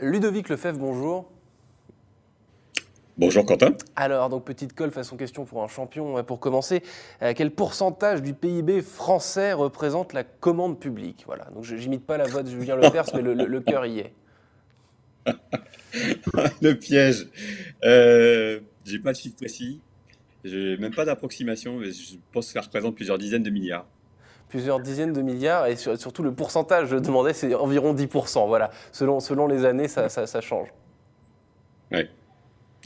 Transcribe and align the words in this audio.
Ludovic 0.00 0.50
Lefebvre, 0.50 0.78
bonjour. 0.78 1.30
Bonjour 3.16 3.46
Quentin. 3.46 3.72
Alors, 3.96 4.28
donc 4.28 4.44
petite 4.44 4.74
colle 4.74 4.90
façon 4.90 5.16
question 5.16 5.46
pour 5.46 5.62
un 5.62 5.68
champion. 5.68 6.22
Pour 6.22 6.38
commencer, 6.38 6.82
euh, 7.22 7.32
quel 7.34 7.50
pourcentage 7.50 8.20
du 8.20 8.34
PIB 8.34 8.82
français 8.82 9.54
représente 9.54 10.12
la 10.12 10.22
commande 10.22 10.78
publique? 10.78 11.22
Voilà, 11.26 11.46
donc 11.54 11.64
je 11.64 11.74
n'imite 11.76 12.04
pas 12.04 12.18
la 12.18 12.26
voix 12.26 12.42
de 12.42 12.50
Julien 12.50 12.76
Lepers, 12.76 13.06
mais 13.14 13.22
le, 13.22 13.60
cœur 13.60 13.86
y 13.86 14.00
est. 14.00 14.12
le 16.60 16.74
piège. 16.74 17.28
Euh, 17.82 18.60
J'ai 18.84 18.98
pas 18.98 19.12
de 19.12 19.16
chiffre 19.16 19.36
précis. 19.36 19.80
J'ai 20.44 20.76
même 20.76 20.94
pas 20.94 21.06
d'approximation, 21.06 21.78
mais 21.78 21.92
je 21.92 22.16
pense 22.32 22.48
que 22.48 22.52
ça 22.52 22.60
représente 22.60 22.94
plusieurs 22.96 23.16
dizaines 23.16 23.42
de 23.42 23.50
milliards. 23.50 23.86
Plusieurs 24.48 24.80
dizaines 24.80 25.12
de 25.12 25.22
milliards, 25.22 25.66
et 25.66 25.76
surtout 25.76 26.22
le 26.22 26.32
pourcentage, 26.32 26.88
je 26.88 26.96
demandais, 26.96 27.32
c'est 27.32 27.54
environ 27.54 27.94
10%. 27.94 28.46
Voilà, 28.46 28.70
selon, 28.92 29.20
selon 29.20 29.48
les 29.48 29.64
années, 29.64 29.88
ça, 29.88 30.08
ça, 30.08 30.40
change. 30.40 30.68
Oui. 31.90 32.08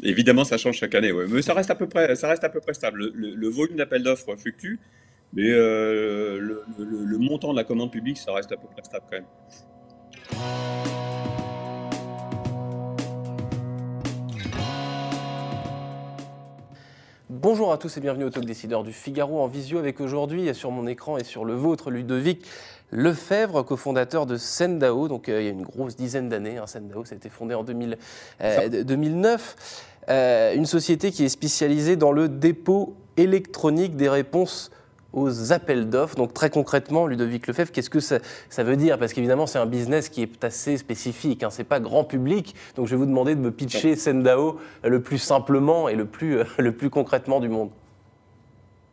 Évidemment, 0.03 0.45
ça 0.45 0.57
change 0.57 0.77
chaque 0.77 0.95
année, 0.95 1.13
ouais. 1.13 1.27
mais 1.29 1.43
ça 1.43 1.53
reste 1.53 1.71
à 1.71 1.75
peu 1.75 1.87
près, 1.87 2.17
ça 2.17 2.29
reste 2.29 2.45
à 2.45 2.49
peu 2.49 2.61
près 2.61 2.73
stable. 2.73 3.13
Le, 3.15 3.49
volume 3.49 3.77
d'appels 3.77 4.03
d'offres 4.03 4.35
fluctue, 4.37 4.79
mais 5.35 5.51
euh, 5.51 6.39
le, 6.79 7.19
montant 7.19 7.53
de 7.53 7.59
la 7.59 7.65
commande 7.65 7.93
publique, 7.93 8.17
ça 8.17 8.33
reste 8.33 8.51
à 8.53 8.57
peu 8.57 8.67
près 8.67 8.83
stable 8.83 9.05
quand 9.11 9.17
même. 9.17 9.27
Bonjour 17.43 17.73
à 17.73 17.79
tous 17.79 17.97
et 17.97 18.01
bienvenue 18.01 18.25
au 18.25 18.31
Talk 18.31 18.45
Décideur 18.45 18.83
du 18.83 18.93
Figaro 18.93 19.41
en 19.41 19.47
visio 19.47 19.79
avec 19.79 19.99
aujourd'hui 20.03 20.55
sur 20.55 20.71
mon 20.71 20.87
écran 20.87 21.17
et 21.17 21.25
sur 21.25 21.47
le 21.47 21.55
vôtre 21.55 21.91
Ludovic 21.91 22.47
Lefebvre, 22.91 23.63
cofondateur 23.63 24.27
de 24.27 24.37
Sendao. 24.37 25.09
Donc 25.09 25.31
euh, 25.31 25.41
il 25.41 25.45
y 25.47 25.49
a 25.49 25.51
une 25.51 25.63
grosse 25.63 25.97
dizaine 25.97 26.29
d'années, 26.29 26.59
hein, 26.59 26.67
Sendao, 26.67 27.07
ça 27.07 27.15
a 27.15 27.17
été 27.17 27.31
fondé 27.31 27.55
en 27.55 27.65
2009. 27.65 29.57
Euh, 30.11 30.55
une 30.55 30.67
société 30.67 31.13
qui 31.13 31.25
est 31.25 31.31
spécialisée 31.31 31.97
dans 31.97 32.13
le 32.13 32.29
dépôt 32.29 32.95
électronique 33.17 33.97
des 33.97 34.11
réponses 34.11 34.71
aux 35.13 35.53
appels 35.53 35.89
d'offres. 35.89 36.17
Donc 36.17 36.35
très 36.35 36.51
concrètement, 36.51 37.07
Ludovic 37.07 37.47
Lefebvre, 37.47 37.73
qu'est-ce 37.73 37.91
que 37.91 38.01
ça, 38.01 38.21
veut 38.59 38.77
dire? 38.77 38.99
Parce 38.99 39.13
qu'évidemment, 39.13 39.47
c'est 39.47 39.59
un 39.59 39.67
business 39.67 40.09
qui 40.09 40.23
est 40.23 40.45
assez 40.45 40.77
spécifique, 40.77 41.43
hein. 41.43 41.51
ce 41.51 41.59
n'est 41.59 41.65
pas 41.65 41.81
grand 41.81 42.05
public. 42.05 42.55
Donc 42.77 42.87
je 42.87 42.93
vais 42.93 42.97
vous 42.97 43.07
demander 43.07 43.35
de 43.35 43.41
me 43.41 43.51
pitcher 43.51 43.97
Sendao 43.97 44.59
le 44.85 45.03
plus 45.03 45.19
simplement 45.19 45.89
et 45.89 45.95
le 45.95 46.05
plus, 46.05 46.39
le 46.59 46.73
plus 46.73 46.91
concrètement 46.91 47.41
du 47.41 47.49
monde. 47.49 47.71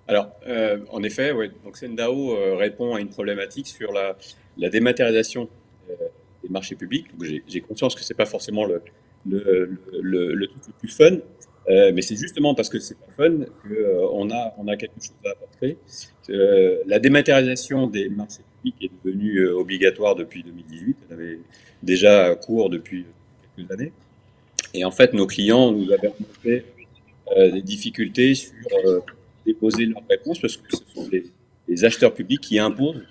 Alors, 0.07 0.31
euh, 0.47 0.79
en 0.89 1.03
effet, 1.03 1.33
donc 1.65 1.75
Sendao 1.75 2.31
euh, 2.31 2.55
répond 2.55 2.95
à 2.95 3.01
une 3.01 3.09
problématique 3.09 3.67
sur 3.67 3.91
la, 3.91 4.15
dématérialisation 4.69 5.49
des 6.43 6.49
marchés 6.49 6.75
publics. 6.75 7.07
J'ai 7.47 7.61
conscience 7.61 7.93
que 7.93 8.01
ce 8.01 8.13
n'est 8.13 8.17
pas 8.17 8.25
forcément 8.25 8.65
le, 8.65 8.81
le, 9.25 10.47
truc 10.47 10.63
le 10.67 10.73
plus 10.79 10.89
fun. 10.89 11.17
Euh, 11.69 11.91
mais 11.93 12.01
c'est 12.01 12.15
justement 12.15 12.55
parce 12.55 12.69
que 12.69 12.79
c'est 12.79 12.97
pas 12.97 13.11
fun 13.11 13.39
qu'on 13.61 14.29
euh, 14.29 14.33
a, 14.33 14.53
on 14.57 14.67
a 14.67 14.77
quelque 14.77 14.93
chose 15.01 15.11
à 15.25 15.31
apporter. 15.31 15.77
Euh, 16.29 16.77
la 16.85 16.99
dématérialisation 16.99 17.87
des 17.87 18.07
marchés 18.07 18.43
publics 18.63 18.75
est 18.81 18.91
devenue 19.05 19.47
obligatoire 19.49 20.15
depuis 20.15 20.43
2018. 20.43 20.97
Elle 21.09 21.15
avait 21.15 21.39
déjà 21.83 22.35
cours 22.35 22.69
depuis 22.69 23.05
quelques 23.55 23.71
années. 23.71 23.91
Et 24.73 24.85
en 24.85 24.91
fait, 24.91 25.13
nos 25.13 25.27
clients 25.27 25.71
nous 25.71 25.91
avaient 25.91 26.09
remonté 26.09 26.63
des 27.53 27.61
difficultés 27.61 28.35
sur 28.35 28.53
déposer 29.45 29.85
leurs 29.85 30.03
réponses 30.09 30.39
parce 30.39 30.57
que 30.57 30.63
ce 30.69 30.83
sont 30.93 31.07
les, 31.11 31.25
les 31.67 31.85
acheteurs 31.85 32.13
publics 32.13 32.41
qui 32.41 32.59
imposent 32.59 33.03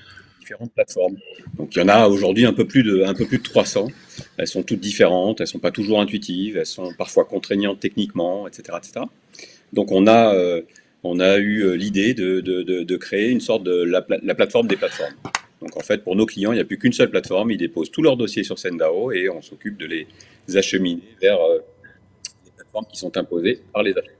plateformes. 0.74 1.16
Donc 1.56 1.74
il 1.74 1.78
y 1.78 1.82
en 1.82 1.88
a 1.88 2.08
aujourd'hui 2.08 2.46
un 2.46 2.52
peu 2.52 2.66
plus 2.66 2.82
de 2.82 3.02
un 3.02 3.14
peu 3.14 3.26
plus 3.26 3.38
de 3.38 3.42
300. 3.42 3.88
Elles 4.36 4.46
sont 4.46 4.62
toutes 4.62 4.80
différentes, 4.80 5.40
elles 5.40 5.46
sont 5.46 5.58
pas 5.58 5.70
toujours 5.70 6.00
intuitives, 6.00 6.56
elles 6.56 6.66
sont 6.66 6.92
parfois 6.94 7.24
contraignantes 7.24 7.80
techniquement, 7.80 8.46
etc., 8.46 8.78
etc. 8.78 9.06
Donc 9.72 9.92
on 9.92 10.06
a 10.06 10.34
euh, 10.34 10.62
on 11.02 11.20
a 11.20 11.36
eu 11.38 11.62
euh, 11.62 11.76
l'idée 11.76 12.14
de, 12.14 12.40
de, 12.40 12.62
de, 12.62 12.96
créer 12.96 13.30
une 13.30 13.40
sorte 13.40 13.62
de 13.62 13.82
la, 13.82 14.04
la, 14.22 14.34
plateforme 14.34 14.66
des 14.66 14.76
plateformes. 14.76 15.14
Donc 15.60 15.76
en 15.76 15.80
fait 15.80 16.02
pour 16.02 16.16
nos 16.16 16.26
clients 16.26 16.52
il 16.52 16.56
n'y 16.56 16.60
a 16.60 16.64
plus 16.64 16.78
qu'une 16.78 16.92
seule 16.92 17.10
plateforme, 17.10 17.50
ils 17.50 17.58
déposent 17.58 17.90
tous 17.90 18.02
leurs 18.02 18.16
dossiers 18.16 18.44
sur 18.44 18.58
Sendao 18.58 19.12
et 19.12 19.28
on 19.28 19.42
s'occupe 19.42 19.76
de 19.76 19.86
les 19.86 20.06
acheminer 20.56 21.02
vers 21.20 21.40
euh, 21.40 21.58
les 22.44 22.50
plateformes 22.56 22.86
qui 22.90 22.98
sont 22.98 23.16
imposées 23.16 23.60
par 23.72 23.82
les 23.82 23.92
acheteurs. 23.92 24.15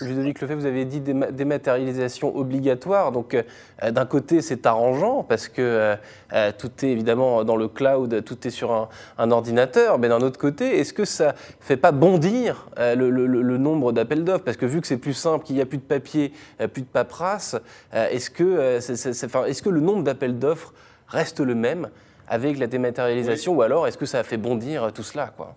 Ludovic 0.00 0.40
Lefebvre, 0.40 0.60
vous 0.60 0.66
avez 0.66 0.84
dit 0.84 1.00
dématérialisation 1.00 2.34
obligatoire. 2.34 3.12
Donc, 3.12 3.34
euh, 3.34 3.90
d'un 3.90 4.06
côté, 4.06 4.40
c'est 4.40 4.66
arrangeant 4.66 5.22
parce 5.22 5.48
que 5.48 5.60
euh, 5.60 5.96
euh, 6.32 6.52
tout 6.56 6.70
est 6.82 6.88
évidemment 6.88 7.44
dans 7.44 7.56
le 7.56 7.68
cloud, 7.68 8.24
tout 8.24 8.46
est 8.46 8.50
sur 8.50 8.88
un, 9.18 9.30
ordinateur. 9.30 9.98
Mais 9.98 10.08
d'un 10.08 10.20
autre 10.20 10.38
côté, 10.38 10.78
est-ce 10.78 10.92
que 10.92 11.04
ça 11.04 11.28
ne 11.28 11.32
fait 11.60 11.76
pas 11.76 11.92
bondir 11.92 12.68
le, 12.78 13.56
nombre 13.58 13.92
d'appels 13.92 14.24
d'offres? 14.24 14.44
Parce 14.44 14.56
que 14.56 14.66
vu 14.66 14.80
que 14.80 14.86
c'est 14.86 14.96
plus 14.96 15.14
simple, 15.14 15.44
qu'il 15.44 15.56
n'y 15.56 15.62
a 15.62 15.66
plus 15.66 15.78
de 15.78 15.82
papier, 15.82 16.32
plus 16.72 16.82
de 16.82 16.86
paperasse, 16.86 17.56
est-ce 17.92 18.30
que, 18.30 18.78
est, 18.78 19.62
que 19.62 19.68
le 19.68 19.80
nombre 19.80 20.02
d'appels 20.02 20.38
d'offres 20.38 20.72
reste 21.08 21.40
le 21.40 21.54
même 21.54 21.90
avec 22.28 22.58
la 22.58 22.66
dématérialisation? 22.66 23.54
Ou 23.54 23.62
alors 23.62 23.86
est-ce 23.86 23.98
que 23.98 24.06
ça 24.06 24.20
a 24.20 24.22
fait 24.22 24.38
bondir 24.38 24.92
tout 24.92 25.02
cela 25.02 25.32
quoi? 25.36 25.54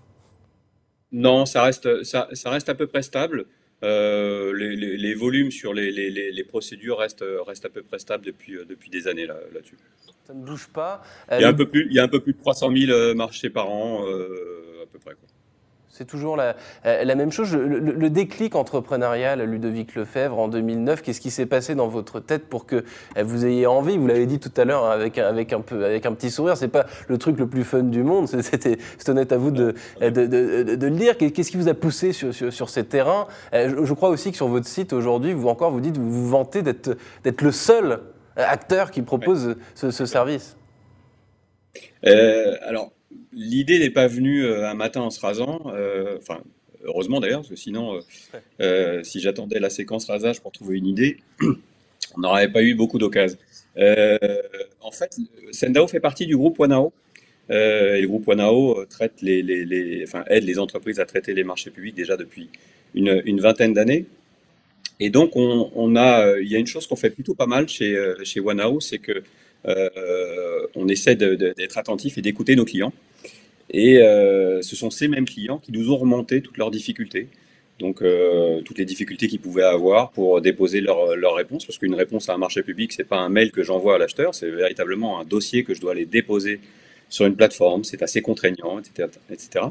Non, 1.12 1.46
ça 1.46 1.62
reste, 1.62 2.04
ça, 2.04 2.28
ça 2.34 2.50
reste 2.50 2.70
à 2.70 2.76
peu 2.76 2.88
près 2.88 3.04
stable. 3.04 3.46
Euh, 3.84 4.54
les, 4.54 5.14
volumes 5.14 5.52
sur 5.52 5.74
les, 5.74 6.46
procédures 6.48 7.00
restent, 7.00 7.26
restent, 7.46 7.66
à 7.66 7.70
peu 7.70 7.84
près 7.84 8.00
stables 8.00 8.26
depuis, 8.26 8.56
euh, 8.56 8.66
depuis 8.66 8.90
des 8.90 9.08
années 9.08 9.26
là-dessus. 9.26 9.78
ça 10.26 10.34
ne 10.34 10.46
bouge 10.46 10.68
pas. 10.68 11.02
il, 11.32 11.42
y 11.42 11.44
a 11.44 11.50
un 11.50 11.54
peu 11.54 11.68
plus, 11.68 11.88
il 11.90 11.94
y 11.94 12.00
a 12.00 12.04
un 12.04 12.08
peu 12.08 12.22
plus 12.22 12.34
de 12.34 12.38
300 12.38 12.72
000 12.76 13.14
marchés 13.16 13.50
par 13.50 13.70
an, 13.70 14.06
euh, 14.08 14.84
à 14.84 14.86
peu 14.86 15.00
près. 15.00 15.16
Quoi. 15.16 15.28
C'est 15.96 16.06
toujours 16.06 16.36
la, 16.36 16.56
euh, 16.88 17.04
la, 17.04 17.14
même 17.14 17.32
chose. 17.32 17.54
Le, 17.54 18.10
déclic 18.10 18.56
entrepreneurial, 18.56 19.44
Ludovic 19.44 19.94
Lefebvre, 19.94 20.40
en 20.40 20.48
2009, 20.48 21.04
qu'est-ce 21.04 21.22
qui 21.22 21.30
s'est 21.30 21.46
passé 21.46 21.76
dans 21.76 21.88
votre 21.88 22.20
tête 22.20 22.48
pour 22.50 22.66
que 22.66 22.78
euh, 23.16 23.24
vous 23.24 23.46
ayez 23.46 23.68
envie? 23.68 24.00
Vous 24.00 24.08
l'avez 24.08 24.26
dit 24.26 24.40
tout 24.40 24.52
à 24.58 24.66
l'heure 24.66 24.86
avec, 24.86 25.20
avec, 25.20 25.54
un 25.54 25.62
peu, 25.62 25.86
avec 25.86 26.08
un 26.08 26.14
petit 26.14 26.32
sourire, 26.32 26.58
c'est 26.58 26.68
pas 26.68 26.88
le 27.08 27.20
truc 27.20 27.38
le 27.38 27.46
plus 27.46 27.64
fun 27.64 27.84
du 27.84 28.02
monde, 28.02 28.28
c'était 28.28 28.80
honnête 29.08 29.32
à 29.32 29.38
vous 29.38 29.52
de, 29.52 29.76
de, 30.02 30.10
de, 30.10 30.76
de 30.76 30.88
le 30.88 30.96
dire. 30.96 31.16
Qu'est-ce 31.16 31.52
qui 31.52 31.58
vous 31.58 31.70
a 31.70 31.76
poussé 31.76 32.12
sur, 32.12 32.34
sur, 32.34 32.70
ces 32.70 32.86
terrains? 32.86 33.28
Euh, 33.54 33.86
je, 33.86 33.94
crois 33.94 34.10
aussi 34.10 34.32
que 34.32 34.38
sur 34.38 34.48
votre 34.48 34.66
site 34.66 34.94
aujourd'hui, 34.94 35.34
vous 35.34 35.48
encore 35.48 35.70
vous 35.70 35.82
dites, 35.82 35.98
vous 35.98 36.10
vous 36.10 36.28
vantez 36.28 36.64
d'être 36.64 37.42
le 37.44 37.52
seul 37.52 38.00
acteur 38.36 38.90
qui 38.90 39.04
propose 39.04 39.58
ce, 39.76 39.92
ce, 39.92 40.08
service. 40.08 40.58
Euh, 42.08 42.56
alors, 42.64 42.93
l'idée 43.34 43.80
n'est 43.80 43.90
pas 43.90 44.08
venue 44.08 44.44
euh, 44.44 44.70
un 44.70 44.74
matin 44.74 45.02
en 45.02 45.10
se 45.10 45.20
rasant. 45.20 45.62
Euh, 45.68 46.18
enfin, 46.18 46.42
heureusement 46.84 47.20
d'ailleurs, 47.20 47.42
parce 47.42 47.50
que 47.50 47.56
sinon, 47.56 48.00
euh, 48.62 49.04
si 49.04 49.20
j'attendais 49.20 49.60
la 49.60 49.70
séquence 49.70 50.06
rasage 50.06 50.42
pour 50.42 50.52
trouver 50.52 50.78
une 50.78 50.88
idée, 50.88 51.18
on 51.42 52.22
n'aurait 52.22 52.52
pas 52.52 52.64
eu 52.64 52.74
beaucoup 52.74 53.00
d'occasions. 53.00 53.38
en 53.78 54.92
fait, 54.92 55.18
Sendao 55.52 55.88
fait 55.88 56.00
partie 56.00 56.26
du 56.26 56.38
groupe 56.38 56.60
Wanao. 56.60 56.94
et 57.50 58.02
le 58.02 58.08
groupe 58.08 58.28
Wanao 58.28 58.86
traite 58.86 59.22
les, 59.22 60.04
enfin, 60.04 60.24
aide 60.28 60.44
les 60.44 60.60
entreprises 60.60 61.00
à 61.00 61.06
traiter 61.06 61.34
les 61.34 61.44
marchés 61.44 61.72
publics 61.72 61.96
déjà 61.96 62.18
depuis 62.18 62.50
une, 62.94 63.40
vingtaine 63.40 63.74
d'années. 63.74 64.06
Et 65.00 65.10
donc, 65.10 65.36
on, 65.36 65.96
a, 65.96 66.38
il 66.40 66.48
y 66.48 66.56
a 66.56 66.60
une 66.60 66.68
chose 66.68 66.86
qu'on 66.86 66.96
fait 66.96 67.10
plutôt 67.10 67.34
pas 67.34 67.48
mal 67.48 67.68
chez, 67.68 67.98
chez 68.24 68.40
Wanao, 68.40 68.80
c'est 68.80 69.00
que 69.00 69.24
on 69.66 70.88
essaie 70.88 71.16
d'être 71.16 71.78
attentif 71.78 72.18
et 72.18 72.22
d'écouter 72.22 72.56
nos 72.56 72.66
clients. 72.66 72.94
Et 73.70 73.98
euh, 73.98 74.62
ce 74.62 74.76
sont 74.76 74.90
ces 74.90 75.08
mêmes 75.08 75.26
clients 75.26 75.58
qui 75.58 75.72
nous 75.72 75.92
ont 75.92 75.98
remonté 75.98 76.42
toutes 76.42 76.58
leurs 76.58 76.72
difficultés. 76.72 77.28
Donc, 77.80 78.02
euh, 78.02 78.62
toutes 78.62 78.78
les 78.78 78.86
difficultés 78.86 79.28
qu'ils 79.28 79.40
pouvaient 79.40 79.64
avoir 79.64 80.12
pour 80.12 80.40
déposer 80.42 80.80
leur, 80.80 81.16
leur 81.16 81.36
réponse, 81.36 81.66
parce 81.66 81.80
qu'une 81.80 81.96
réponse 81.96 82.30
à 82.30 82.34
un 82.34 82.38
marché 82.38 82.62
public, 82.62 82.94
c'est 82.94 83.04
pas 83.04 83.18
un 83.18 83.30
mail 83.30 83.52
que 83.52 83.64
j'envoie 83.64 83.96
à 83.96 83.98
l'acheteur, 83.98 84.36
c'est 84.36 84.50
véritablement 84.50 85.20
un 85.20 85.26
dossier 85.26 85.64
que 85.64 85.74
je 85.74 85.82
dois 85.82 85.94
aller 85.94 86.06
déposer 86.06 86.60
sur 87.10 87.26
une 87.26 87.36
plateforme. 87.36 87.84
C'est 87.84 88.04
assez 88.04 88.22
contraignant, 88.22 88.80
etc., 88.80 89.10
etc. 89.32 89.66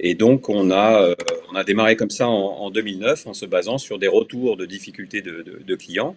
Et 0.00 0.14
donc, 0.14 0.50
on 0.50 0.70
a, 0.70 1.02
euh, 1.02 1.14
on 1.50 1.56
a 1.56 1.64
démarré 1.64 1.96
comme 1.96 2.10
ça 2.10 2.28
en, 2.28 2.34
en, 2.34 2.70
2009 2.70 3.26
en 3.26 3.32
se 3.32 3.46
basant 3.46 3.78
sur 3.78 3.98
des 3.98 4.08
retours 4.08 4.56
de 4.56 4.66
difficultés 4.66 5.22
de 5.22 5.74
clients. 5.76 6.14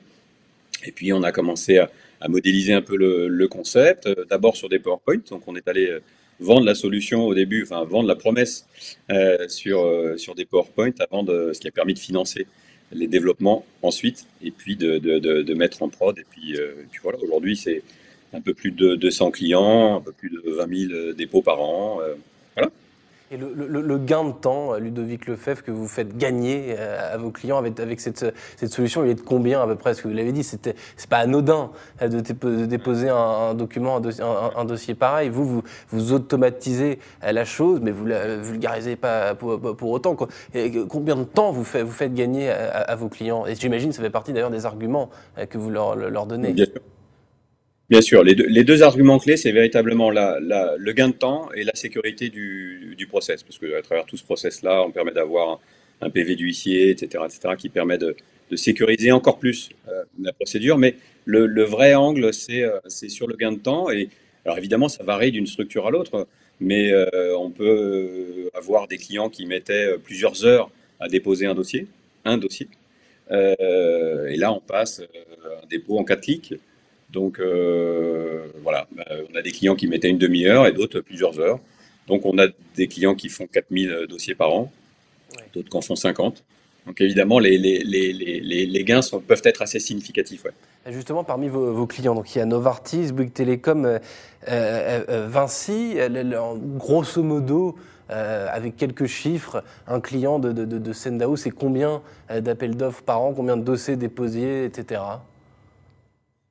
Et 0.86 0.92
puis, 0.92 1.14
on 1.14 1.24
a 1.24 1.32
commencé 1.32 1.78
à, 1.78 1.90
modéliser 2.28 2.74
un 2.74 2.82
peu 2.82 2.96
le, 2.96 3.48
concept, 3.48 4.10
d'abord 4.30 4.56
sur 4.56 4.70
des 4.70 4.80
PowerPoint. 4.80 5.22
Donc, 5.30 5.44
on 5.48 5.56
est 5.56 5.68
allé 5.68 6.00
vendre 6.40 6.66
la 6.66 6.76
solution 6.76 7.26
au 7.26 7.34
début, 7.34 7.64
enfin 7.64 7.84
vendre 7.84 8.08
la 8.08 8.16
promesse 8.16 8.68
euh, 9.10 9.48
sur, 9.48 9.84
euh, 9.84 10.18
sur 10.18 10.36
des 10.36 10.46
PowerPoint 10.46 10.94
avant 11.00 11.24
de, 11.24 11.52
ce 11.54 11.60
qui 11.60 11.68
a 11.68 11.72
permis 11.72 11.94
de 11.94 12.00
financer 12.00 12.48
les 12.92 13.08
développements 13.08 13.66
ensuite 13.82 14.26
et 14.42 14.52
puis 14.52 14.76
de, 14.76 14.98
de, 14.98 15.54
mettre 15.54 15.84
en 15.84 15.90
prod. 15.90 16.18
Et 16.18 16.26
puis, 16.30 16.56
euh, 16.56 16.86
puis 16.92 17.02
voilà, 17.04 17.20
aujourd'hui 17.20 17.58
c'est 17.58 17.82
un 18.34 18.42
peu 18.42 18.54
plus 18.54 18.72
de 18.72 18.96
200 18.96 19.32
clients, 19.32 19.98
un 19.98 20.02
peu 20.02 20.12
plus 20.12 20.30
de 20.30 20.42
20 20.46 20.90
000 20.90 21.14
dépôts 21.14 21.42
par 21.42 21.62
an. 21.62 22.00
voilà. 22.56 22.72
Et 23.30 23.36
le, 23.36 23.98
gain 23.98 24.24
de 24.24 24.32
temps, 24.32 24.76
Ludovic 24.76 25.28
Lefebvre, 25.28 25.62
que 25.62 25.72
vous 25.72 25.88
faites 25.90 26.18
gagner 26.18 26.76
euh, 26.78 27.16
à 27.16 27.18
vos 27.18 27.30
clients 27.30 27.58
avec, 27.58 28.00
cette, 28.00 28.34
solution, 28.68 29.04
il 29.04 29.10
est 29.10 29.16
de 29.16 29.22
combien 29.22 29.62
à 29.62 29.68
peu 29.68 29.76
près 29.76 29.90
Parce 29.90 30.02
que 30.02 30.08
vous 30.08 30.14
l'avez 30.14 30.32
dit, 30.32 30.46
ce 30.46 30.56
n'est 30.56 30.74
pas 31.10 31.18
anodin 31.18 31.72
euh, 32.02 32.08
de, 32.08 32.66
déposer 32.66 33.10
un, 33.10 33.54
document, 33.54 33.98
un, 33.98 34.66
dossier 34.66 34.96
pareil. 34.96 35.28
Vous, 35.28 35.62
vous, 35.90 36.14
automatisez 36.14 37.00
euh, 37.26 37.34
la 37.34 37.44
chose, 37.44 37.82
mais 37.82 37.92
vous 37.92 38.06
ne 38.06 38.12
la 38.12 38.38
vulgarisez 38.38 38.96
pas 38.96 39.36
pour, 39.36 39.92
autant. 39.92 40.16
Combien 40.88 41.18
de 41.18 41.24
temps 41.26 41.52
vous, 41.52 41.66
faites, 41.66 41.84
vous 41.84 41.92
faites 41.92 42.14
gagner 42.14 42.50
à, 42.50 42.96
vos 42.96 43.10
clients? 43.10 43.46
Et 43.46 43.56
j'imagine 43.56 43.90
que 43.90 43.96
ça 43.98 44.02
fait 44.02 44.10
partie 44.10 44.32
d'ailleurs 44.32 44.52
des 44.52 44.66
arguments 44.66 45.10
que 45.50 45.58
vous 45.58 45.70
leur, 45.70 45.98
leur 45.98 46.28
donnez. 46.28 46.54
Bien 46.54 46.66
sûr, 46.66 46.82
les 47.90 48.64
deux, 48.64 48.84
arguments 48.84 49.18
clés, 49.18 49.38
c'est 49.38 49.52
véritablement 49.52 50.12
le 50.12 50.92
gain 50.92 51.10
de 51.10 51.14
temps 51.14 51.50
et 51.54 51.64
la 51.64 51.74
sécurité 51.74 52.30
du, 52.30 52.96
du 52.98 53.08
process, 53.08 53.44
parce 53.44 53.58
qu'à 53.58 53.82
travers 53.82 54.06
tout 54.06 54.18
ce 54.18 54.24
process-là, 54.24 54.84
on 54.84 54.92
permet 54.92 55.14
d'avoir 55.14 55.60
un, 56.02 56.10
PV 56.10 56.36
d'huissier, 56.36 56.90
etc., 56.90 57.24
etc., 57.26 57.56
qui 57.58 57.70
permet 57.70 57.98
de, 57.98 58.16
sécuriser 58.56 59.12
encore 59.12 59.40
plus 59.40 59.70
euh, 59.90 60.04
la 60.22 60.32
procédure. 60.32 60.78
Mais 60.78 60.96
le, 61.26 61.64
vrai 61.64 61.96
angle, 61.96 62.26
euh, 62.26 62.80
c'est 62.88 63.10
sur 63.10 63.28
le 63.28 63.36
gain 63.36 63.52
de 63.52 63.60
temps. 63.60 63.90
Et 63.90 64.10
alors 64.46 64.58
évidemment, 64.58 64.88
ça 64.90 65.04
varie 65.04 65.32
d'une 65.32 65.48
structure 65.48 65.86
à 65.88 65.92
l'autre, 65.92 66.28
mais 66.62 66.92
euh, 66.92 67.38
on 67.38 67.50
peut 67.50 68.50
avoir 68.54 68.88
des 68.88 68.98
clients 68.98 69.30
qui 69.30 69.46
mettaient 69.46 69.98
plusieurs 70.02 70.46
heures 70.46 70.72
à 71.00 71.10
déposer 71.10 71.46
un 71.46 71.56
dossier, 71.56 71.88
un 72.24 72.38
dossier. 72.38 72.68
et 73.32 74.38
là, 74.38 74.54
on 74.54 74.62
passe 74.62 75.02
un 75.02 75.68
dépôt 75.68 76.00
en 76.00 76.06
quatre 76.06 76.22
clics. 76.22 76.54
Donc 77.10 77.40
euh, 77.40 78.48
voilà, 78.64 78.88
euh, 79.10 79.24
on 79.32 79.36
a 79.38 79.42
des 79.42 79.52
clients 79.52 79.76
qui 79.76 79.88
mettaient 79.88 80.10
une 80.10 80.18
demi-heure 80.18 80.68
et 80.68 80.74
d'autres 80.74 81.00
plusieurs 81.00 81.40
heures. 81.40 81.60
Donc 82.08 82.26
on 82.26 82.38
a 82.38 82.48
des 82.76 82.88
clients 82.88 83.16
qui 83.16 83.30
font 83.30 83.48
4000 83.48 84.08
dossiers 84.10 84.36
par 84.36 84.54
an, 84.54 84.72
d'autres 85.54 85.70
qui 85.70 85.78
en 85.78 85.82
font 85.82 85.96
50. 85.96 86.44
Donc 86.86 87.02
évidemment, 87.02 87.40
les, 87.40 87.58
les, 87.58 87.84
les, 87.84 88.14
les 88.66 88.84
gains 88.86 89.02
sont, 89.02 89.20
peuvent 89.20 89.42
être 89.44 89.62
assez 89.62 89.80
significatifs. 89.80 90.46
Ouais. 90.46 90.94
Justement, 90.94 91.26
parmi 91.26 91.50
vos, 91.50 91.86
clients, 91.86 92.16
donc 92.16 92.34
il 92.34 92.38
y 92.38 92.42
a 92.42 92.46
Novartis, 92.46 93.12
Bouygues 93.12 93.34
Télécom, 93.34 94.00
euh, 94.48 95.28
Vinci, 95.28 95.98
grosso 96.78 97.24
modo, 97.24 97.76
avec 98.08 98.78
quelques 98.78 99.08
chiffres, 99.08 99.66
un 99.86 100.00
client 100.00 100.40
de, 100.40 100.54
de, 100.54 100.64
de 100.64 100.94
Sendao, 100.94 101.36
c'est 101.36 101.52
combien 101.52 102.02
d'appels 102.30 102.78
d'offres 102.78 103.04
par 103.04 103.22
an, 103.22 103.34
combien 103.34 103.58
de 103.58 103.64
dossiers 103.64 103.98
déposés, 103.98 104.64
etc. 104.64 105.02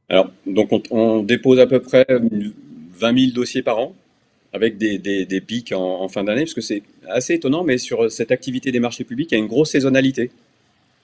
Alors, 0.08 0.30
donc 0.46 0.70
on, 0.90 1.22
dépose 1.22 1.58
à 1.58 1.66
peu 1.66 1.80
près 1.80 2.06
20 2.08 3.18
000 3.18 3.32
dossiers 3.32 3.62
par 3.62 3.78
an, 3.78 3.94
avec 4.52 4.78
des, 4.78 5.40
pics 5.40 5.72
en, 5.72 6.08
fin 6.08 6.24
d'année, 6.24 6.42
parce 6.42 6.54
que 6.54 6.60
c'est 6.60 6.82
assez 7.08 7.34
étonnant, 7.34 7.64
mais 7.64 7.78
sur 7.78 8.10
cette 8.10 8.30
activité 8.30 8.72
des 8.72 8.80
marchés 8.80 9.04
publics, 9.04 9.30
il 9.32 9.34
y 9.34 9.38
a 9.38 9.40
une 9.40 9.48
grosse 9.48 9.70
saisonnalité. 9.70 10.30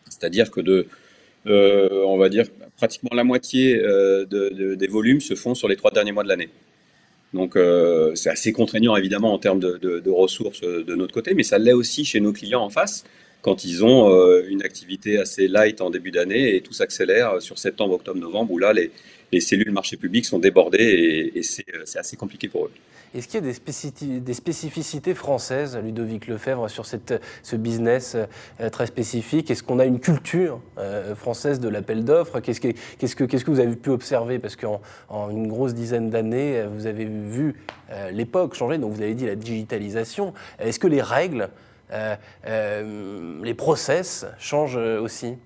C'est-à-dire 0.09 0.51
que 0.51 0.61
de, 0.61 0.87
euh, 1.47 2.05
on 2.07 2.17
va 2.17 2.29
dire, 2.29 2.47
pratiquement 2.77 3.11
la 3.13 3.25
moitié 3.25 3.77
euh, 3.77 4.25
de, 4.25 4.75
des 4.75 4.87
volumes 4.87 5.21
se 5.21 5.35
font 5.35 5.55
sur 5.55 5.69
les 5.69 5.77
trois 5.77 5.91
derniers 5.91 6.13
mois 6.13 6.23
de 6.23 6.29
l'année. 6.29 6.51
Donc 7.35 7.57
euh, 7.57 8.15
c'est 8.15 8.31
assez 8.31 8.53
contraignant 8.53 8.95
évidemment 8.95 9.33
en 9.33 9.39
termes 9.39 9.59
de, 9.59 10.11
ressources 10.11 10.61
de 10.61 10.95
notre 10.95 11.15
côté, 11.15 11.35
mais 11.35 11.43
ça 11.43 11.59
l'est 11.59 11.73
aussi 11.73 12.05
chez 12.05 12.21
nos 12.21 12.33
clients 12.33 12.63
en 12.63 12.69
face 12.69 13.05
quand 13.43 13.65
ils 13.65 13.85
ont 13.85 14.11
euh, 14.11 14.47
une 14.49 14.63
activité 14.63 15.19
assez 15.19 15.49
light 15.49 15.81
en 15.81 15.91
début 15.91 16.13
d'année 16.13 16.55
et 16.55 16.63
tout 16.63 16.73
s'accélère 16.73 17.43
sur 17.43 17.59
septembre, 17.59 17.95
octobre, 17.95 18.21
novembre, 18.21 18.53
où 18.53 18.59
là, 18.59 18.73
les, 18.73 18.93
les 19.33 19.41
cellules 19.41 19.73
marché 19.73 19.97
public 19.97 20.25
sont 20.25 20.39
débordées 20.39 21.33
et, 21.35 21.41
euh, 21.41 21.83
c'est 21.85 21.99
assez 21.99 22.17
compliqué 22.17 22.49
pour 22.49 22.67
eux. 22.67 22.71
Est-ce 23.15 23.29
qu'il 23.29 23.45
y 23.45 23.47
a 23.47 24.21
des, 24.21 24.33
spécificités 24.33 25.13
françaises, 25.13 25.77
Ludovic 25.77 26.29
Lefebvre, 26.29 26.71
sur 26.71 26.87
cette, 26.87 27.21
ce 27.43 27.57
business 27.57 28.17
euh, 28.17 28.71
très 28.71 28.87
spécifique? 28.87 29.51
Est-ce 29.51 29.63
qu'on 29.63 29.81
a 29.81 29.85
une 29.85 30.01
culture 30.01 30.63
française 31.15 31.61
de 31.61 31.69
l'appel 31.69 32.05
d'offres? 32.05 32.41
Qu'est-ce 32.41 32.61
que, 32.61 32.69
qu'est-ce, 32.99 33.15
que, 33.15 33.25
qu'est-ce 33.25 33.45
que 33.45 33.51
vous 33.51 33.61
avez 33.61 33.77
pu 33.77 33.91
observer? 33.91 34.39
Parce 34.39 34.57
qu'en 34.57 34.81
en 35.11 35.29
une 35.29 35.47
grosse 35.47 35.75
dizaine 35.75 36.09
d'années, 36.09 36.65
vous 36.73 36.87
avez 36.87 37.05
vu 37.05 37.55
l'époque 38.13 38.55
changer, 38.55 38.79
donc 38.79 38.95
vous 38.95 39.03
avez 39.03 39.15
dit 39.15 39.27
la 39.27 39.37
digitalisation. 39.37 40.33
Est-ce 40.59 40.79
que 40.79 40.87
les 40.87 41.03
règles 41.03 41.43
euh, 41.43 41.49
euh, 41.49 41.72
les 42.45 43.55
process 43.55 44.27
changent 44.39 44.77
aussi 44.77 45.37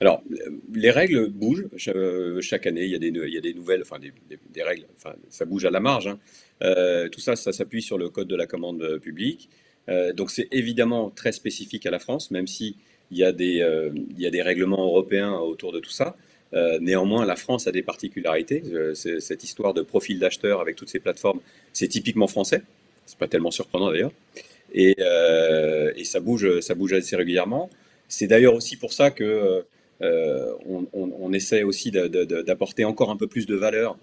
alors, 0.00 0.22
les 0.72 0.90
règles 0.90 1.28
bougent 1.28 1.66
chaque 1.76 2.66
année. 2.66 2.84
Il 2.84 2.90
y 2.90 2.94
a 2.94 3.40
des, 3.40 3.54
nouvelles, 3.54 3.82
enfin 3.82 3.98
des, 3.98 4.62
règles. 4.62 4.86
Enfin, 4.96 5.14
ça 5.28 5.44
bouge 5.44 5.64
à 5.64 5.70
la 5.70 5.80
marge. 5.80 6.06
Hein. 6.06 6.18
Euh, 6.62 7.08
tout 7.08 7.20
ça, 7.20 7.34
ça 7.36 7.52
s'appuie 7.52 7.82
sur 7.82 7.98
le 7.98 8.08
code 8.08 8.28
de 8.28 8.36
la 8.36 8.46
commande 8.46 8.98
publique. 8.98 9.48
donc, 10.14 10.30
c'est 10.30 10.48
évidemment 10.52 11.10
très 11.10 11.32
spécifique 11.32 11.86
à 11.86 11.90
la 11.90 11.98
France, 11.98 12.30
même 12.30 12.46
si 12.46 12.76
y 13.10 13.24
a 13.24 13.32
des, 13.32 13.66
il 14.10 14.20
y 14.20 14.26
a 14.26 14.30
des 14.30 14.42
règlements 14.42 14.84
européens 14.84 15.34
autour 15.38 15.72
de 15.72 15.80
tout 15.80 15.90
ça. 15.90 16.16
néanmoins, 16.80 17.26
la 17.26 17.36
France 17.36 17.66
a 17.66 17.72
des 17.72 17.82
particularités. 17.82 18.62
cette 18.94 19.42
histoire 19.42 19.74
de 19.74 19.82
profil 19.82 20.20
d'acheteur 20.20 20.60
avec 20.60 20.76
toutes 20.76 20.90
ces 20.90 21.00
plateformes, 21.00 21.40
c'est 21.72 21.88
typiquement 21.88 22.28
français. 22.28 22.62
C'est 23.06 23.18
pas 23.18 23.28
tellement 23.28 23.50
surprenant 23.50 23.90
d'ailleurs 23.90 24.12
et, 24.72 24.96
euh, 25.00 25.92
et, 25.96 26.04
ça 26.04 26.20
bouge, 26.20 26.60
ça 26.60 26.74
bouge 26.74 26.92
assez 26.92 27.16
régulièrement. 27.16 27.70
C'est 28.08 28.26
d'ailleurs 28.26 28.54
aussi 28.54 28.76
pour 28.76 28.92
ça 28.92 29.10
que 29.10 29.64
euh, 30.02 30.52
on, 30.64 31.32
essaie 31.32 31.62
aussi 31.62 31.90
d'apporter 31.90 32.84
encore 32.84 33.10
un 33.10 33.16
peu 33.16 33.26
plus 33.26 33.46
de 33.46 33.54
valeur 33.54 33.98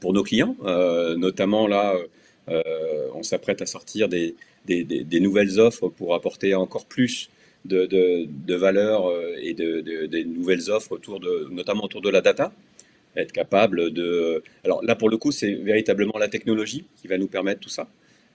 pour 0.00 0.12
nos 0.12 0.22
clients, 0.22 0.56
euh, 0.64 1.16
notamment 1.16 1.66
là, 1.66 1.96
on 3.14 3.22
s'apprête 3.22 3.60
à 3.60 3.66
sortir 3.66 4.08
des, 4.08 4.34
nouvelles 5.20 5.58
offres 5.58 5.88
pour 5.88 6.14
apporter 6.14 6.54
encore 6.54 6.86
plus 6.86 7.30
de, 7.64 7.86
de 7.86 8.54
valeur 8.54 9.10
et 9.42 9.54
des 9.54 10.24
nouvelles 10.24 10.70
offres 10.70 10.92
autour 10.92 11.20
de, 11.20 11.48
notamment 11.50 11.84
autour 11.84 12.00
de 12.00 12.10
la 12.10 12.20
data 12.20 12.52
être 13.16 13.32
capable 13.32 13.92
de... 13.92 14.42
Alors 14.64 14.84
là, 14.84 14.94
pour 14.94 15.10
le 15.10 15.16
coup, 15.16 15.32
c'est 15.32 15.52
véritablement 15.54 16.18
la 16.18 16.28
technologie 16.28 16.84
qui 17.00 17.08
va 17.08 17.18
nous 17.18 17.26
permettre 17.26 17.60
tout 17.60 17.68
ça. 17.68 17.88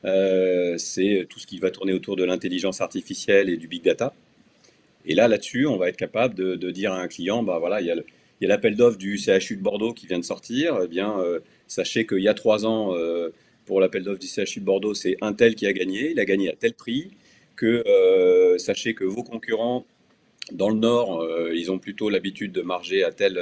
Euh, 0.05 0.77
c'est 0.77 1.25
tout 1.29 1.39
ce 1.39 1.47
qui 1.47 1.59
va 1.59 1.71
tourner 1.71 1.93
autour 1.93 2.15
de 2.15 2.23
l'intelligence 2.23 2.81
artificielle 2.81 3.49
et 3.49 3.57
du 3.57 3.67
big 3.67 3.83
data. 3.83 4.13
Et 5.05 5.15
là, 5.15 5.27
là-dessus, 5.27 5.65
on 5.65 5.77
va 5.77 5.89
être 5.89 5.97
capable 5.97 6.35
de, 6.35 6.71
dire 6.71 6.93
à 6.93 7.01
un 7.01 7.07
client, 7.07 7.43
bah 7.43 7.59
voilà, 7.59 7.81
il 7.81 7.87
y 7.87 7.91
a 7.91 8.47
l'appel 8.47 8.75
d'offres 8.75 8.97
du 8.97 9.17
CHU 9.17 9.57
de 9.57 9.61
Bordeaux 9.61 9.93
qui 9.93 10.07
vient 10.07 10.19
de 10.19 10.25
sortir. 10.25 10.79
Eh 10.83 10.87
bien, 10.87 11.19
euh, 11.19 11.39
sachez 11.67 12.05
qu'il 12.05 12.19
y 12.19 12.27
a 12.27 12.33
trois 12.33 12.65
ans, 12.65 12.95
euh, 12.95 13.29
pour 13.65 13.79
l'appel 13.81 14.03
d'offres 14.03 14.19
du 14.19 14.27
CHU 14.27 14.59
de 14.59 14.65
Bordeaux, 14.65 14.93
c'est 14.93 15.17
un 15.21 15.33
tel 15.33 15.55
qui 15.55 15.67
a 15.67 15.73
gagné. 15.73 16.11
Il 16.11 16.19
a 16.19 16.25
gagné 16.25 16.49
à 16.49 16.55
tel 16.55 16.73
prix. 16.73 17.11
Que 17.55 18.55
sachez 18.57 18.95
que 18.95 19.03
vos 19.03 19.23
concurrents 19.23 19.85
dans 20.51 20.69
le 20.69 20.75
Nord, 20.75 21.25
ils 21.53 21.71
ont 21.71 21.79
plutôt 21.79 22.09
l'habitude 22.09 22.51
de 22.51 22.61
marger 22.61 23.03
à 23.03 23.11
tel, 23.11 23.39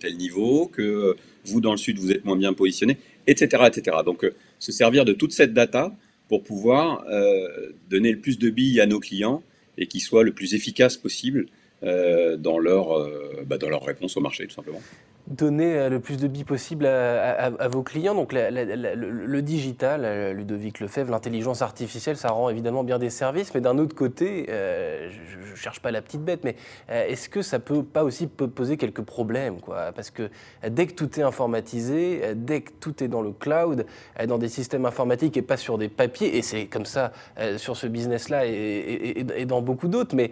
tel 0.00 0.16
niveau. 0.16 0.66
Que 0.66 1.14
vous, 1.44 1.60
dans 1.60 1.72
le 1.72 1.76
Sud, 1.76 1.98
vous 1.98 2.10
êtes 2.10 2.24
moins 2.24 2.36
bien 2.36 2.54
positionné, 2.54 2.96
etc., 3.26 3.64
etc. 3.66 3.98
Donc 4.04 4.26
se 4.58 4.72
servir 4.72 5.04
de 5.04 5.12
toute 5.12 5.32
cette 5.32 5.52
data 5.52 5.94
pour 6.28 6.42
pouvoir 6.42 7.04
euh, 7.08 7.70
donner 7.88 8.12
le 8.12 8.18
plus 8.18 8.38
de 8.38 8.50
billes 8.50 8.80
à 8.80 8.86
nos 8.86 9.00
clients 9.00 9.42
et 9.78 9.86
qu'ils 9.86 10.00
soient 10.00 10.24
le 10.24 10.32
plus 10.32 10.54
efficaces 10.54 10.96
possible 10.96 11.46
euh, 11.82 12.36
dans, 12.36 12.58
leur, 12.58 12.92
euh, 12.92 13.44
bah, 13.46 13.58
dans 13.58 13.68
leur 13.68 13.84
réponse 13.84 14.16
au 14.16 14.20
marché, 14.20 14.46
tout 14.46 14.54
simplement 14.54 14.82
donner 15.26 15.74
euh, 15.74 15.88
le 15.88 16.00
plus 16.00 16.16
de 16.16 16.28
billes 16.28 16.44
possible 16.44 16.86
à, 16.86 17.68
vos 17.68 17.82
clients. 17.82 18.14
Donc 18.14 18.32
le, 18.32 19.40
digital, 19.40 20.02
euh, 20.04 20.32
Ludovic 20.32 20.80
Lefebvre, 20.80 21.10
l'intelligence 21.10 21.62
artificielle, 21.62 22.16
ça 22.16 22.28
rend 22.28 22.48
évidemment 22.48 22.84
bien 22.84 22.98
des 22.98 23.10
services, 23.10 23.54
mais 23.54 23.60
d'un 23.60 23.78
autre 23.78 23.94
côté, 23.94 24.46
euh, 24.48 25.10
je 25.10 25.50
ne 25.50 25.56
cherche 25.56 25.80
pas 25.80 25.90
la 25.90 26.02
petite 26.02 26.22
bête, 26.22 26.44
mais 26.44 26.56
est-ce 26.88 27.28
que 27.28 27.42
ça 27.42 27.58
peut 27.58 27.82
pas 27.82 28.04
aussi 28.04 28.26
poser 28.26 28.76
quelques 28.76 29.00
problèmes 29.00 29.60
quoi? 29.60 29.92
Parce 29.94 30.10
que 30.10 30.30
dès 30.68 30.86
que 30.86 30.92
tout 30.92 31.18
est 31.18 31.22
informatisé, 31.22 32.34
dès 32.34 32.60
que 32.60 32.72
tout 32.78 33.02
est 33.02 33.08
dans 33.08 33.22
le 33.22 33.32
cloud, 33.32 33.86
dans 34.28 34.38
des 34.38 34.48
systèmes 34.48 34.84
informatiques 34.84 35.36
et 35.36 35.42
pas 35.42 35.56
sur 35.56 35.78
des 35.78 35.88
papiers, 35.88 36.36
et 36.36 36.42
c'est 36.42 36.66
comme 36.66 36.84
ça 36.84 37.12
sur 37.56 37.76
ce 37.76 37.86
business-là 37.86 38.44
et, 38.46 39.46
dans 39.46 39.62
beaucoup 39.62 39.88
d'autres, 39.88 40.14
mais 40.14 40.30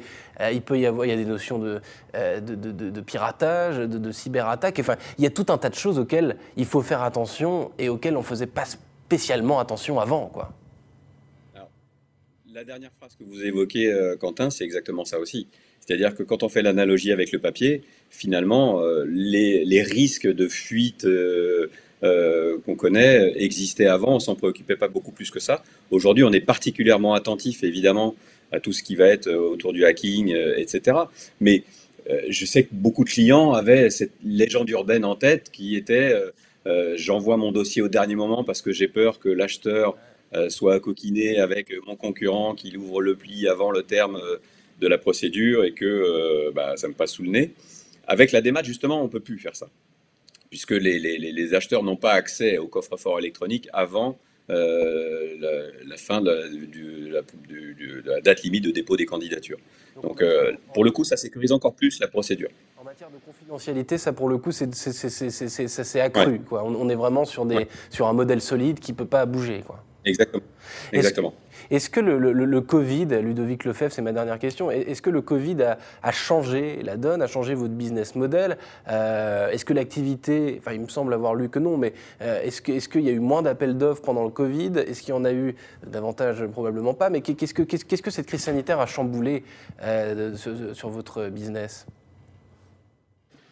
il 0.52 0.60
peut 0.60 0.78
y 0.78 0.84
avoir 0.84 1.06
il 1.06 1.10
y 1.10 1.12
a 1.12 1.16
des 1.16 1.24
notions 1.24 1.58
de, 1.58 1.80
de, 2.14 2.54
de 2.54 3.00
piratage, 3.00 3.78
de, 3.78 4.12
cyberattaque, 4.12 4.78
Enfin, 4.84 4.98
il 5.18 5.24
y 5.24 5.26
a 5.26 5.30
tout 5.30 5.46
un 5.48 5.56
tas 5.56 5.70
de 5.70 5.74
choses 5.74 5.98
auxquelles 5.98 6.36
il 6.56 6.66
faut 6.66 6.82
faire 6.82 7.02
attention 7.02 7.70
et 7.78 7.88
auxquelles 7.88 8.16
on 8.16 8.20
ne 8.20 8.24
faisait 8.24 8.46
pas 8.46 8.66
spécialement 8.66 9.58
attention 9.58 9.98
avant. 9.98 10.30
La 12.52 12.62
dernière 12.62 12.92
phrase 12.98 13.16
que 13.18 13.24
vous 13.24 13.44
évoquez, 13.44 13.92
euh, 13.92 14.14
Quentin, 14.16 14.48
c'est 14.48 14.62
exactement 14.62 15.04
ça 15.04 15.18
aussi. 15.18 15.48
C'est-à-dire 15.80 16.14
que 16.14 16.22
quand 16.22 16.44
on 16.44 16.48
fait 16.48 16.62
l'analogie 16.62 17.10
avec 17.10 17.32
le 17.32 17.40
papier, 17.40 17.82
finalement, 18.10 18.80
euh, 18.80 19.04
les, 19.08 19.82
risques 19.82 20.28
de 20.28 20.46
fuite 20.46 21.04
euh, 21.04 21.68
qu'on 22.64 22.76
connaît 22.76 23.32
existaient 23.42 23.88
avant, 23.88 24.14
on 24.16 24.20
s'en 24.20 24.36
préoccupait 24.36 24.76
pas 24.76 24.86
beaucoup 24.86 25.10
plus 25.10 25.32
que 25.32 25.40
ça. 25.40 25.64
Aujourd'hui, 25.90 26.22
on 26.22 26.32
est 26.32 26.40
particulièrement 26.40 27.14
attentif, 27.14 27.64
évidemment, 27.64 28.14
à 28.52 28.60
tout 28.60 28.72
ce 28.72 28.84
qui 28.84 28.94
va 28.94 29.08
être 29.08 29.28
autour 29.28 29.72
du 29.72 29.84
hacking, 29.84 30.32
etc. 30.56 30.96
Mais 31.40 31.64
je 32.28 32.44
sais 32.44 32.64
que 32.64 32.70
beaucoup 32.72 33.04
de 33.04 33.10
clients 33.10 33.52
avaient 33.52 33.90
cette 33.90 34.12
légende 34.22 34.68
urbaine 34.70 35.04
en 35.04 35.16
tête 35.16 35.50
qui 35.50 35.76
était 35.76 36.12
euh, 36.12 36.30
euh, 36.66 36.94
j'envoie 36.96 37.36
mon 37.36 37.52
dossier 37.52 37.82
au 37.82 37.88
dernier 37.88 38.14
moment 38.14 38.44
parce 38.44 38.62
que 38.62 38.72
j'ai 38.72 38.88
peur 38.88 39.18
que 39.18 39.28
l'acheteur 39.28 39.96
soit 40.48 40.80
coquiné 40.80 41.38
avec 41.38 41.72
mon 41.86 41.94
concurrent 41.94 42.56
qui 42.56 42.76
ouvre 42.76 43.00
le 43.00 43.14
pli 43.14 43.46
avant 43.46 43.70
le 43.70 43.84
terme 43.84 44.20
de 44.80 44.88
la 44.88 44.98
procédure 44.98 45.62
et 45.62 45.70
que 45.70 46.50
bah, 46.52 46.76
ça 46.76 46.88
me 46.88 46.92
passe 46.92 47.12
sous 47.12 47.22
le 47.22 47.28
nez. 47.30 47.54
Avec 48.08 48.32
la 48.32 48.40
démat, 48.40 48.64
justement, 48.64 49.00
on 49.00 49.04
ne 49.04 49.08
peut 49.08 49.20
plus 49.20 49.38
faire 49.38 49.54
ça, 49.54 49.68
puisque 50.50 50.72
les, 50.72 51.54
acheteurs 51.54 51.84
n'ont 51.84 51.96
pas 51.96 52.12
accès 52.12 52.58
au 52.58 52.66
coffre-fort 52.66 53.20
électronique 53.20 53.68
avant 53.72 54.18
la, 54.48 55.96
fin 55.96 56.20
de 56.20 56.30
la, 58.04 58.20
date 58.20 58.42
limite 58.42 58.64
de 58.64 58.70
dépôt 58.70 58.96
des 58.96 59.06
candidatures. 59.06 59.58
Donc, 60.02 60.22
pour 60.72 60.84
le 60.84 60.90
coup, 60.90 61.04
ça 61.04 61.16
sécurise 61.16 61.52
encore 61.52 61.74
plus 61.74 62.00
la 62.00 62.08
procédure. 62.08 62.50
En 62.76 62.84
matière 62.84 63.10
de 63.10 63.18
confidentialité, 63.24 63.96
ça 63.96 64.12
pour 64.12 64.28
le 64.28 64.38
coup, 64.38 64.52
c'est, 64.52 64.74
ça 64.74 65.84
s'est 65.84 66.00
accru. 66.00 66.40
Quoi. 66.40 66.64
On, 66.64 66.88
est 66.88 66.94
vraiment 66.94 67.24
sur, 67.24 67.46
des, 67.46 67.66
sur 67.90 68.06
un 68.06 68.12
modèle 68.12 68.40
solide 68.40 68.78
qui 68.78 68.92
ne 68.92 68.96
peut 68.96 69.06
pas 69.06 69.24
bouger. 69.24 69.62
Quoi. 69.66 69.82
Exactement. 70.04 70.42
Exactement. 70.92 71.34
Est-ce 71.70 71.88
que 71.88 72.00
le, 72.00 72.18
le, 72.18 72.60
Covid, 72.60 73.06
Ludovic 73.06 73.64
Lefebvre, 73.64 73.92
c'est 73.92 74.02
ma 74.02 74.12
dernière 74.12 74.38
question, 74.38 74.70
est-ce 74.70 75.00
que 75.00 75.10
le 75.10 75.22
Covid 75.22 75.56
a, 76.02 76.12
changé 76.12 76.82
la 76.82 76.96
donne, 76.96 77.22
a 77.22 77.26
changé 77.26 77.54
votre 77.54 77.72
business 77.72 78.14
model? 78.14 78.58
Euh, 78.88 79.50
Est-ce 79.50 79.64
que 79.64 79.72
l'activité, 79.72 80.56
enfin 80.58 80.72
il 80.72 80.80
me 80.80 80.88
semble 80.88 81.14
avoir 81.14 81.34
lu 81.34 81.48
que 81.48 81.58
non, 81.58 81.76
mais 81.76 81.94
euh, 82.22 82.42
est-ce 82.42 82.60
qu'il 82.60 82.74
est 82.76 83.04
y 83.04 83.08
a 83.08 83.12
eu 83.12 83.20
moins 83.20 83.42
d'appels 83.42 83.76
d'offres 83.76 84.02
pendant 84.02 84.24
le 84.24 84.30
Covid? 84.30 84.72
Est-ce 84.86 85.00
qu'il 85.00 85.14
y 85.14 85.16
en 85.16 85.24
a 85.24 85.32
eu 85.32 85.54
davantage? 85.86 86.44
Probablement 86.46 86.94
pas, 86.94 87.10
mais 87.10 87.20
qu'est-ce 87.20 87.54
que, 87.54 87.62
qu'est-ce 87.62 88.02
que 88.02 88.10
cette 88.10 88.26
crise 88.26 88.42
sanitaire 88.42 88.80
a 88.80 88.86
chamboulé 88.86 89.44
euh, 89.82 90.34
sur 90.74 90.88
votre 90.90 91.28
business? 91.28 91.86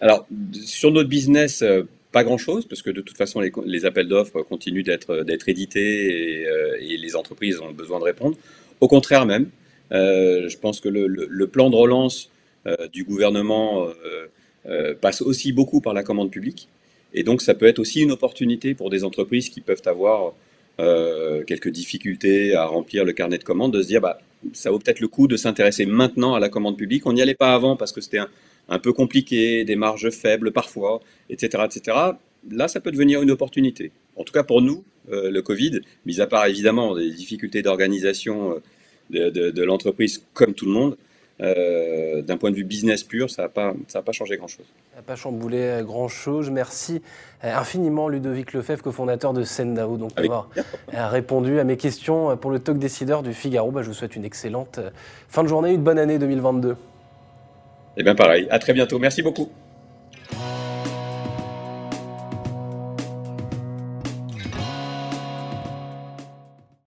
Alors, 0.00 0.26
sur 0.52 0.90
notre 0.90 1.09
business, 1.09 1.62
pas 2.12 2.25
grand-chose, 2.25 2.66
parce 2.66 2.83
que 2.83 2.90
de 2.90 3.00
toute 3.00 3.16
façon, 3.16 3.40
les, 3.40 3.85
appels 3.87 4.09
d'offres 4.09 4.42
continuent 4.42 4.85
d'être 4.85 5.49
édités 5.49 6.47
euh, 6.47 6.76
et, 6.81 6.97
les 6.97 7.16
entreprises 7.16 7.59
ont 7.61 7.73
besoin 7.73 7.99
de 7.99 8.04
répondre. 8.04 8.37
Au 8.81 8.88
contraire 8.88 9.26
même, 9.26 9.49
euh, 9.92 10.49
je 10.49 10.59
pense 10.59 10.81
que 10.81 10.88
le, 10.88 11.47
plan 11.47 11.71
de 11.71 11.76
relance 11.76 12.31
du 12.92 13.02
gouvernement 13.02 13.88
passe 15.00 15.21
aussi 15.21 15.52
beaucoup 15.52 15.81
par 15.81 15.95
la 15.95 16.04
commande 16.04 16.31
publique. 16.31 16.69
Et 17.12 17.25
donc, 17.25 17.42
ça 17.42 17.54
peut 17.54 17.66
être 17.66 17.81
aussi 17.81 18.00
une 18.00 18.12
opportunité 18.12 18.75
pour 18.75 18.88
des 18.88 19.02
entreprises 19.02 19.49
qui 19.49 19.61
peuvent 19.61 19.83
avoir 19.87 20.35
quelques 21.47 21.71
difficultés 21.71 22.54
à 22.54 22.66
remplir 22.66 23.04
le 23.04 23.12
carnet 23.12 23.38
de 23.38 23.45
commandes, 23.45 23.73
de 23.73 23.83
se 23.83 23.88
dire, 23.88 24.00
bah, 24.00 24.21
ça 24.52 24.71
vaut 24.71 24.78
peut-être 24.78 25.00
le 25.00 25.09
coup 25.09 25.26
de 25.26 25.37
s'intéresser 25.37 25.87
maintenant 25.87 26.35
à 26.35 26.40
la 26.40 26.49
commande 26.49 26.76
publique. 26.76 27.07
On 27.07 27.12
n'y 27.12 27.23
allait 27.23 27.35
pas 27.35 27.54
avant 27.54 27.76
parce 27.76 27.92
que 27.92 28.00
c'était 28.00 28.19
un, 28.19 28.28
un 28.73 28.79
peu 28.79 28.93
compliqué, 28.93 29.64
des 29.64 29.76
marges 29.76 30.11
faibles 30.11 30.50
parfois, 30.50 31.00
etc., 31.29 31.64
etc., 31.67 31.97
là, 32.50 32.69
ça 32.69 32.81
peut 32.81 32.91
devenir 32.91 33.23
une 33.23 33.31
opportunité. 33.31 33.93
En 34.17 34.25
tout 34.25 34.33
cas, 34.33 34.43
pour 34.43 34.62
nous, 34.62 34.83
euh, 35.11 35.31
le 35.31 35.43
Covid, 35.43 35.81
mis 36.07 36.21
à 36.21 36.26
part 36.26 36.47
évidemment 36.47 36.97
des 36.97 37.11
difficultés 37.11 37.62
d'organisation 37.62 38.61
euh, 39.14 39.31
de, 39.31 39.62
l'entreprise 39.62 40.25
comme 40.33 40.55
tout 40.55 40.64
le 40.64 40.73
monde, 40.73 40.97
euh, 41.41 42.23
d'un 42.23 42.37
point 42.38 42.50
de 42.50 42.57
vue 42.57 42.64
business 42.64 43.02
pur, 43.05 43.29
ça 43.31 43.43
n'a 43.43 43.49
pas, 43.49 43.75
pas 44.05 44.12
changé 44.12 44.37
grand-chose. 44.38 44.64
Ça 44.93 44.97
n'a 44.97 45.02
pas 45.02 45.17
chamboulé 45.17 45.81
grand-chose. 45.83 46.50
Merci 46.50 47.02
infiniment 47.43 48.09
Ludovic 48.09 48.55
Lefebvre, 48.55 48.83
cofondateur 48.83 49.35
de 49.35 49.43
Sendao, 49.43 49.99
donc 49.99 50.14
d'avoir 50.14 50.49
répondu 50.88 51.59
à 51.59 51.64
mes 51.64 51.76
questions 51.76 52.37
pour 52.38 52.50
le 52.50 52.59
talk 52.59 52.79
décideur 52.79 53.23
du 53.23 53.35
Figaro. 53.35 53.71
Bah, 53.71 53.83
je 53.83 53.88
vous 53.88 53.95
souhaite 53.95 54.17
une 54.17 54.25
excellente 54.25 54.81
fin 55.29 55.43
de 55.43 55.49
journée, 55.49 55.73
une 55.73 55.83
bonne 55.83 55.99
année 55.99 56.19
2022. 56.19 56.76
Eh 57.97 58.03
bien 58.03 58.15
pareil, 58.15 58.47
à 58.51 58.59
très 58.59 58.73
bientôt. 58.73 58.99
Merci 58.99 59.23
beaucoup. 59.23 59.51